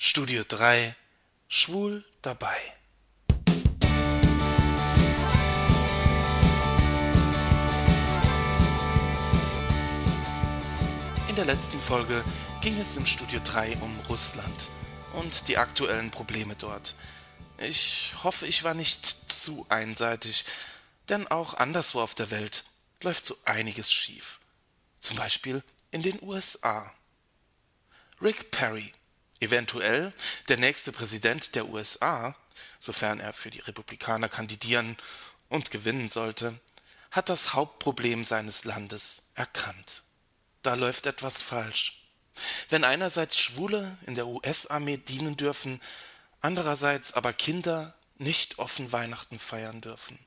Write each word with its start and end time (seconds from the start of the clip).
Studio 0.00 0.44
3 0.46 0.94
Schwul 1.48 2.04
dabei. 2.22 2.56
In 11.28 11.34
der 11.34 11.46
letzten 11.46 11.80
Folge 11.80 12.24
ging 12.60 12.78
es 12.78 12.96
im 12.96 13.06
Studio 13.06 13.40
3 13.42 13.78
um 13.78 13.98
Russland 14.08 14.68
und 15.14 15.48
die 15.48 15.58
aktuellen 15.58 16.12
Probleme 16.12 16.54
dort. 16.54 16.94
Ich 17.56 18.14
hoffe, 18.22 18.46
ich 18.46 18.62
war 18.62 18.74
nicht 18.74 19.04
zu 19.04 19.66
einseitig, 19.68 20.44
denn 21.08 21.26
auch 21.26 21.54
anderswo 21.54 22.00
auf 22.00 22.14
der 22.14 22.30
Welt 22.30 22.62
läuft 23.02 23.26
so 23.26 23.36
einiges 23.46 23.92
schief. 23.92 24.38
Zum 25.00 25.16
Beispiel 25.16 25.64
in 25.90 26.02
den 26.02 26.22
USA. 26.22 26.92
Rick 28.22 28.52
Perry, 28.52 28.92
eventuell 29.40 30.12
der 30.48 30.56
nächste 30.56 30.92
Präsident 30.92 31.54
der 31.54 31.68
USA, 31.68 32.34
sofern 32.78 33.20
er 33.20 33.32
für 33.32 33.50
die 33.50 33.60
Republikaner 33.60 34.28
kandidieren 34.28 34.96
und 35.48 35.70
gewinnen 35.70 36.08
sollte, 36.08 36.58
hat 37.10 37.28
das 37.28 37.54
Hauptproblem 37.54 38.24
seines 38.24 38.64
Landes 38.64 39.30
erkannt. 39.34 40.02
Da 40.62 40.74
läuft 40.74 41.06
etwas 41.06 41.40
falsch. 41.40 42.04
Wenn 42.68 42.84
einerseits 42.84 43.38
Schwule 43.38 43.96
in 44.06 44.14
der 44.14 44.26
US-Armee 44.26 44.98
dienen 44.98 45.36
dürfen, 45.36 45.80
andererseits 46.40 47.12
aber 47.12 47.32
Kinder 47.32 47.94
nicht 48.16 48.58
offen 48.58 48.92
Weihnachten 48.92 49.38
feiern 49.38 49.80
dürfen. 49.80 50.18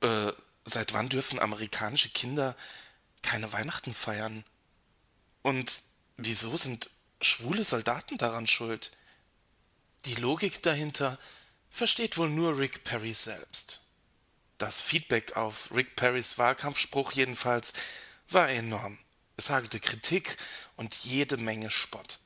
Äh, 0.00 0.32
seit 0.64 0.92
wann 0.92 1.08
dürfen 1.08 1.38
amerikanische 1.38 2.08
Kinder 2.10 2.56
keine 3.22 3.52
Weihnachten 3.52 3.94
feiern? 3.94 4.44
Und 5.42 5.70
wieso 6.16 6.56
sind 6.56 6.90
schwule 7.22 7.62
Soldaten 7.62 8.18
daran 8.18 8.46
schuld? 8.46 8.90
Die 10.04 10.14
Logik 10.14 10.62
dahinter 10.62 11.18
versteht 11.70 12.18
wohl 12.18 12.28
nur 12.28 12.58
Rick 12.58 12.84
Perry 12.84 13.12
selbst. 13.12 13.82
Das 14.58 14.80
Feedback 14.80 15.36
auf 15.36 15.74
Rick 15.74 15.96
Perrys 15.96 16.38
Wahlkampfspruch 16.38 17.12
jedenfalls 17.12 17.72
war 18.28 18.48
enorm. 18.48 18.98
Es 19.36 19.50
hagelte 19.50 19.80
Kritik 19.80 20.36
und 20.76 20.94
jede 20.96 21.36
Menge 21.36 21.70
Spott. 21.70 22.20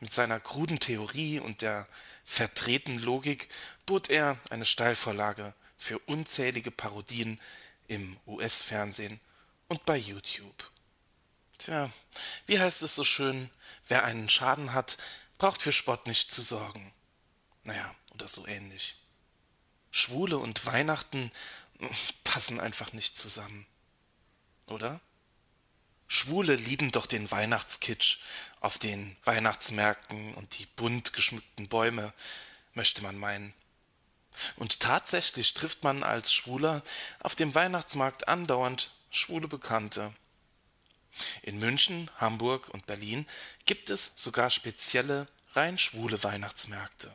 Mit 0.00 0.12
seiner 0.12 0.40
kruden 0.40 0.80
Theorie 0.80 1.38
und 1.38 1.62
der 1.62 1.86
verdrehten 2.24 2.98
Logik 2.98 3.48
bot 3.86 4.10
er 4.10 4.38
eine 4.50 4.64
Steilvorlage 4.64 5.54
für 5.78 5.98
unzählige 6.00 6.70
Parodien 6.70 7.40
im 7.86 8.16
US-Fernsehen 8.26 9.20
und 9.68 9.84
bei 9.84 9.96
YouTube. 9.96 10.70
Tja, 11.60 11.90
wie 12.46 12.58
heißt 12.58 12.80
es 12.80 12.94
so 12.94 13.04
schön, 13.04 13.50
wer 13.86 14.04
einen 14.04 14.30
Schaden 14.30 14.72
hat, 14.72 14.96
braucht 15.36 15.60
für 15.60 15.74
Spott 15.74 16.06
nicht 16.06 16.32
zu 16.32 16.40
sorgen. 16.40 16.94
Naja, 17.64 17.94
oder 18.12 18.26
so 18.28 18.46
ähnlich. 18.46 18.96
Schwule 19.90 20.38
und 20.38 20.64
Weihnachten 20.64 21.30
passen 22.24 22.60
einfach 22.60 22.94
nicht 22.94 23.18
zusammen. 23.18 23.66
Oder? 24.68 25.00
Schwule 26.08 26.54
lieben 26.54 26.92
doch 26.92 27.04
den 27.04 27.30
Weihnachtskitsch 27.30 28.20
auf 28.60 28.78
den 28.78 29.14
Weihnachtsmärkten 29.24 30.32
und 30.34 30.58
die 30.58 30.64
bunt 30.64 31.12
geschmückten 31.12 31.68
Bäume, 31.68 32.14
möchte 32.72 33.02
man 33.02 33.18
meinen. 33.18 33.52
Und 34.56 34.80
tatsächlich 34.80 35.52
trifft 35.52 35.84
man 35.84 36.04
als 36.04 36.32
Schwuler 36.32 36.82
auf 37.22 37.36
dem 37.36 37.54
Weihnachtsmarkt 37.54 38.28
andauernd 38.28 38.92
schwule 39.10 39.46
Bekannte. 39.46 40.14
In 41.42 41.58
München, 41.58 42.10
Hamburg 42.18 42.68
und 42.70 42.86
Berlin 42.86 43.26
gibt 43.66 43.90
es 43.90 44.12
sogar 44.16 44.50
spezielle 44.50 45.28
rein 45.52 45.78
schwule 45.78 46.22
Weihnachtsmärkte. 46.22 47.14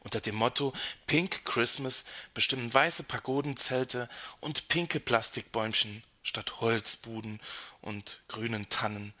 Unter 0.00 0.20
dem 0.20 0.34
Motto 0.34 0.72
Pink 1.06 1.44
Christmas 1.44 2.04
bestimmen 2.34 2.72
weiße 2.72 3.04
Pagodenzelte 3.04 4.08
und 4.40 4.68
pinke 4.68 5.00
Plastikbäumchen 5.00 6.02
statt 6.22 6.60
Holzbuden 6.60 7.40
und 7.80 8.22
grünen 8.28 8.68
Tannen 8.68 9.14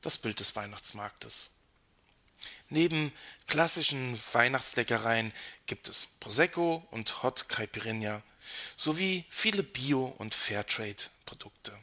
das 0.00 0.16
Bild 0.16 0.40
des 0.40 0.56
Weihnachtsmarktes. 0.56 1.54
Neben 2.70 3.12
klassischen 3.46 4.18
Weihnachtsleckereien 4.32 5.32
gibt 5.66 5.88
es 5.88 6.06
Prosecco 6.20 6.86
und 6.90 7.22
Hot 7.22 7.48
Caipirinha 7.48 8.22
sowie 8.76 9.24
viele 9.28 9.62
Bio- 9.62 10.14
und 10.18 10.34
Fairtrade-Produkte. 10.34 11.76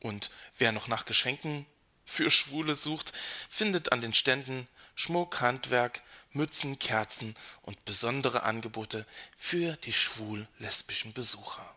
Und 0.00 0.30
wer 0.56 0.72
noch 0.72 0.88
nach 0.88 1.04
Geschenken 1.04 1.66
für 2.04 2.30
Schwule 2.30 2.74
sucht, 2.74 3.12
findet 3.48 3.92
an 3.92 4.00
den 4.00 4.14
Ständen 4.14 4.68
Schmuck, 4.94 5.40
Handwerk, 5.40 6.02
Mützen, 6.32 6.78
Kerzen 6.78 7.36
und 7.62 7.84
besondere 7.84 8.42
Angebote 8.42 9.06
für 9.36 9.76
die 9.76 9.92
schwul-lesbischen 9.92 11.12
Besucher. 11.12 11.74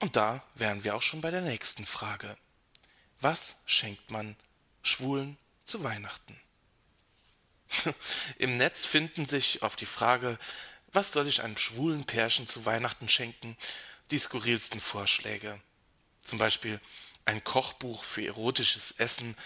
Und 0.00 0.16
da 0.16 0.42
wären 0.54 0.84
wir 0.84 0.94
auch 0.94 1.02
schon 1.02 1.20
bei 1.20 1.30
der 1.30 1.40
nächsten 1.40 1.86
Frage. 1.86 2.36
Was 3.20 3.60
schenkt 3.66 4.10
man 4.10 4.36
Schwulen 4.82 5.38
zu 5.64 5.82
Weihnachten? 5.84 6.38
Im 8.38 8.56
Netz 8.56 8.84
finden 8.84 9.26
sich 9.26 9.62
auf 9.62 9.76
die 9.76 9.86
Frage, 9.86 10.38
was 10.92 11.12
soll 11.12 11.26
ich 11.26 11.42
einem 11.42 11.56
schwulen 11.56 12.04
Pärchen 12.04 12.46
zu 12.46 12.66
Weihnachten 12.66 13.08
schenken, 13.08 13.56
die 14.10 14.18
skurrilsten 14.18 14.80
Vorschläge. 14.80 15.60
Zum 16.24 16.38
Beispiel 16.38 16.80
ein 17.24 17.42
Kochbuch 17.44 18.04
für 18.04 18.26
erotisches 18.26 18.92
Essen 18.92 19.36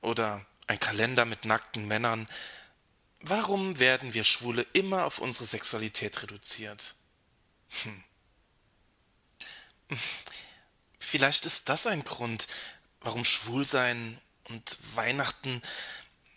oder 0.00 0.44
ein 0.66 0.80
Kalender 0.80 1.24
mit 1.24 1.44
nackten 1.44 1.86
Männern. 1.86 2.28
Warum 3.20 3.78
werden 3.78 4.14
wir 4.14 4.24
Schwule 4.24 4.66
immer 4.72 5.04
auf 5.04 5.18
unsere 5.18 5.44
Sexualität 5.44 6.22
reduziert? 6.22 6.94
Hm. 7.82 8.04
Vielleicht 10.98 11.46
ist 11.46 11.68
das 11.68 11.86
ein 11.86 12.04
Grund, 12.04 12.48
warum 13.00 13.24
Schwulsein 13.24 14.20
und 14.48 14.78
Weihnachten 14.94 15.62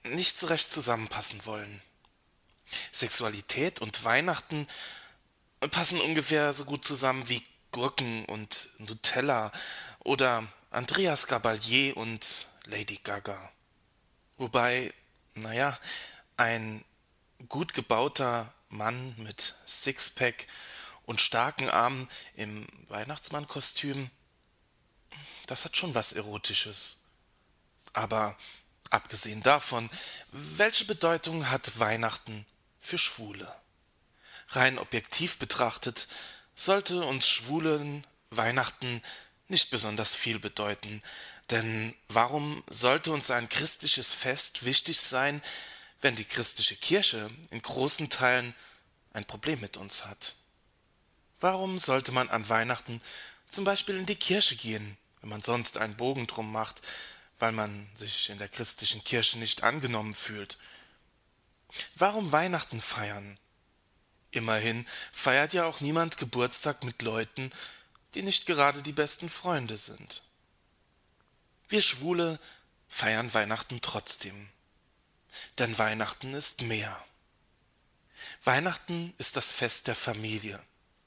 nicht 0.03 0.37
so 0.37 0.47
recht 0.47 0.69
zusammenpassen 0.69 1.45
wollen. 1.45 1.81
Sexualität 2.91 3.81
und 3.81 4.03
Weihnachten 4.03 4.67
passen 5.71 5.99
ungefähr 5.99 6.53
so 6.53 6.65
gut 6.65 6.85
zusammen 6.85 7.27
wie 7.29 7.43
Gurken 7.77 8.25
und 8.25 8.69
Nutella 8.79 9.51
oder 9.99 10.43
Andreas 10.71 11.27
Gabalier 11.27 11.95
und 11.95 12.47
Lady 12.65 12.97
Gaga. 13.03 13.51
Wobei, 14.38 14.91
naja, 15.35 15.77
ein 16.38 16.83
gut 17.49 17.75
gebauter 17.75 18.51
Mann 18.69 19.13
mit 19.19 19.53
Sixpack 19.67 20.47
und 21.05 21.21
starken 21.21 21.69
Armen 21.69 22.09
im 22.33 22.65
Weihnachtsmannkostüm, 22.88 24.09
das 25.45 25.63
hat 25.63 25.77
schon 25.77 25.94
was 25.94 26.13
Erotisches. 26.13 27.03
Aber 27.94 28.35
abgesehen 28.89 29.44
davon, 29.44 29.88
welche 30.31 30.85
Bedeutung 30.85 31.51
hat 31.51 31.77
Weihnachten 31.77 32.47
für 32.79 32.97
Schwule? 32.97 33.53
Rein 34.49 34.79
objektiv 34.79 35.38
betrachtet 35.38 36.07
sollte 36.57 37.06
uns 37.06 37.29
Schwulen 37.29 38.06
Weihnachten 38.31 39.01
nicht 39.47 39.69
besonders 39.69 40.16
viel 40.16 40.40
bedeuten, 40.40 41.01
denn 41.51 41.95
warum 42.09 42.63
sollte 42.69 43.12
uns 43.13 43.31
ein 43.31 43.47
christliches 43.47 44.13
Fest 44.13 44.66
wichtig 44.66 45.00
sein, 45.00 45.41
wenn 46.01 46.18
die 46.18 46.25
christliche 46.25 46.75
Kirche 46.75 47.29
in 47.51 47.62
großen 47.62 48.09
Teilen 48.09 48.53
ein 49.13 49.23
Problem 49.23 49.62
mit 49.62 49.78
uns 49.78 50.06
hat? 50.06 50.35
Warum 51.40 51.79
sollte 51.79 52.12
man 52.12 52.29
an 52.29 52.50
Weihnachten 52.50 53.01
zum 53.47 53.63
Beispiel 53.63 53.95
in 53.95 54.06
die 54.06 54.16
Kirche 54.16 54.56
gehen, 54.56 54.97
wenn 55.22 55.29
man 55.29 55.44
sonst 55.44 55.78
einen 55.78 55.95
Bogen 55.95 56.28
drum 56.28 56.51
macht, 56.51 56.81
weil 57.39 57.51
man 57.51 57.88
sich 57.95 58.29
in 58.29 58.39
der 58.39 58.50
christlichen 58.50 59.03
Kirche 59.03 59.38
nicht 59.38 59.63
angenommen 59.63 60.16
fühlt? 60.16 60.57
Warum 61.95 62.31
Weihnachten 62.31 62.81
feiern? 62.81 63.38
Immerhin 64.38 64.86
feiert 65.12 65.54
ja 65.54 65.66
auch 65.66 65.81
niemand 65.81 66.18
Geburtstag 66.18 66.84
mit 66.84 67.01
Leuten, 67.01 67.51
die 68.13 68.22
nicht 68.22 68.45
gerade 68.45 68.84
die 68.84 68.92
besten 68.92 69.31
Freunde 69.31 69.78
sind. 69.78 70.22
Wir 71.69 71.81
Schwule 71.81 72.39
feiern 72.88 73.34
Weihnachten 73.34 73.81
trotzdem. 73.81 74.50
Denn 75.57 75.78
Weihnachten 75.80 76.36
ist 76.36 76.62
mehr. 76.62 77.04
Weihnachten 78.44 79.16
ist 79.18 79.38
das 79.38 79.51
Fest 79.51 79.88
der 79.88 79.95
Familie. 79.95 80.63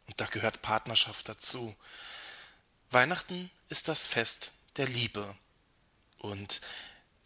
Und 0.08 0.20
da 0.20 0.26
gehört 0.26 0.60
Partnerschaft 0.60 1.28
dazu. 1.28 1.76
Weihnachten 2.90 3.48
ist 3.68 3.86
das 3.86 4.08
Fest 4.08 4.54
der 4.76 4.88
Liebe. 4.88 5.36
Und 6.18 6.62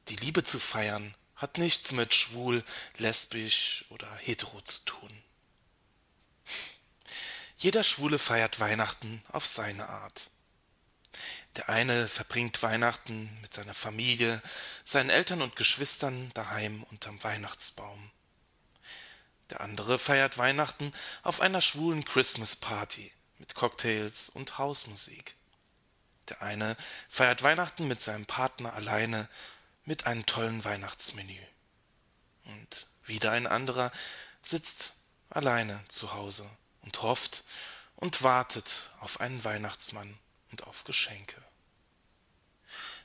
die 0.09 0.17
Liebe 0.17 0.45
zu 0.45 0.59
feiern 0.59 1.15
hat 1.37 1.57
nichts 1.57 1.93
mit 1.93 2.15
schwul, 2.15 2.63
lesbisch 2.99 3.87
oder 3.89 4.15
hetero 4.17 4.61
zu 4.61 4.85
tun. 4.85 5.25
Jeder 7.57 7.85
Schwule 7.85 8.19
feiert 8.19 8.61
Weihnachten 8.61 9.23
auf 9.33 9.47
seine 9.47 9.89
Art. 9.89 10.31
Der 11.57 11.69
eine 11.69 12.09
verbringt 12.09 12.63
Weihnachten 12.63 13.39
mit 13.41 13.55
seiner 13.55 13.75
Familie, 13.75 14.43
seinen 14.85 15.11
Eltern 15.11 15.41
und 15.41 15.55
Geschwistern 15.55 16.31
daheim 16.35 16.83
unterm 16.85 17.23
Weihnachtsbaum. 17.23 18.11
Der 19.51 19.61
andere 19.61 19.99
feiert 19.99 20.37
Weihnachten 20.37 20.93
auf 21.23 21.41
einer 21.41 21.61
schwulen 21.61 22.05
Christmas 22.05 22.57
Party 22.57 23.13
mit 23.39 23.55
Cocktails 23.55 24.31
und 24.31 24.59
Hausmusik. 24.59 25.37
Der 26.29 26.43
eine 26.43 26.77
feiert 27.09 27.43
Weihnachten 27.43 27.87
mit 27.87 28.01
seinem 28.01 28.27
Partner 28.27 28.73
alleine 28.73 29.29
mit 29.85 30.07
einem 30.07 30.27
tollen 30.27 30.65
Weihnachtsmenü. 30.65 31.39
Und 32.47 32.89
wieder 33.05 33.31
ein 33.33 33.47
anderer 33.47 33.93
sitzt 34.43 34.95
alleine 35.31 35.85
zu 35.89 36.15
Hause 36.15 36.49
und 36.85 37.03
hofft 37.03 37.45
und 37.97 38.23
wartet 38.23 38.91
auf 39.01 39.21
einen 39.21 39.45
Weihnachtsmann 39.45 40.19
und 40.51 40.67
auf 40.67 40.85
Geschenke. 40.85 41.43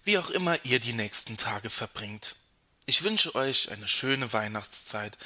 Wie 0.04 0.18
auch 0.18 0.30
immer 0.30 0.64
ihr 0.66 0.80
die 0.80 0.94
nächsten 0.94 1.38
Tage 1.38 1.70
verbringt, 1.70 2.36
ich 2.86 3.04
wünsche 3.04 3.36
euch 3.36 3.72
eine 3.72 3.88
schöne 3.88 4.34
Weihnachtszeit 4.34 5.18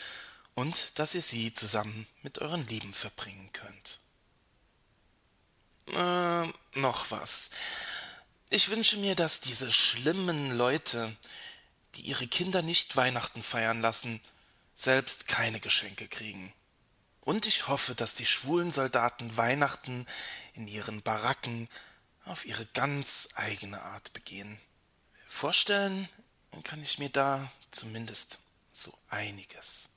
und 0.54 1.00
dass 1.00 1.16
ihr 1.16 1.22
sie 1.22 1.54
zusammen 1.54 2.08
mit 2.22 2.40
euren 2.40 2.68
Lieben 2.68 2.94
verbringen 2.94 3.50
könnt. 3.54 4.00
Äh, 5.88 6.80
noch 6.80 7.12
was. 7.12 7.52
Ich 8.50 8.70
wünsche 8.70 8.98
mir, 8.98 9.16
dass 9.16 9.42
diese 9.42 9.72
schlimmen 9.72 10.52
Leute, 10.52 11.16
die 11.96 12.02
ihre 12.02 12.28
Kinder 12.28 12.62
nicht 12.62 12.96
Weihnachten 12.96 13.42
feiern 13.42 13.82
lassen, 13.82 14.22
selbst 14.76 15.28
keine 15.28 15.60
Geschenke 15.60 16.08
kriegen. 16.08 16.54
Und 17.24 17.46
ich 17.46 17.70
hoffe, 17.70 17.96
dass 17.96 18.16
die 18.16 18.26
schwulen 18.26 18.70
Soldaten 18.70 19.38
Weihnachten 19.38 20.06
in 20.54 20.68
ihren 20.68 21.02
Baracken 21.02 21.70
auf 22.26 22.46
ihre 22.46 22.66
ganz 22.68 23.30
eigene 23.36 23.82
Art 23.82 24.12
begehen. 24.12 24.60
Vorstellen 25.28 26.10
kann 26.64 26.84
ich 26.84 27.00
mir 27.00 27.10
da 27.10 27.52
zumindest 27.72 28.40
so 28.74 28.94
einiges. 29.10 29.90